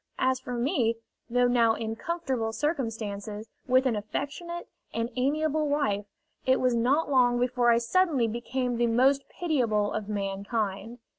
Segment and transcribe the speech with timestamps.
[0.17, 0.95] As for me,
[1.29, 6.05] though now in comfortable circumstances, with an affectionate and amiable wife,
[6.43, 10.97] it was not long before I suddenly became the most pitiable of mankind.